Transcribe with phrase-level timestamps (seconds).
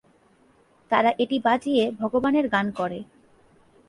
[0.91, 2.99] তারা এটি বাজিয়ে ভগবানের গান করে।